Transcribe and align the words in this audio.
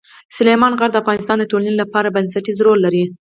سلیمان 0.37 0.73
غر 0.79 0.89
د 0.91 0.97
افغانستان 1.03 1.37
د 1.39 1.43
ټولنې 1.51 1.73
لپاره 1.81 2.13
بنسټيز 2.15 2.57
رول 2.65 2.79
لري. 2.85 3.03